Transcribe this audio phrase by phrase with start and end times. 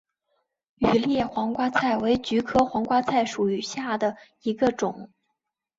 [0.77, 5.11] 羽裂黄瓜菜为菊科黄瓜菜属下的一个种。